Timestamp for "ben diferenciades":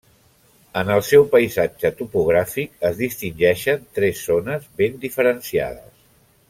4.81-5.95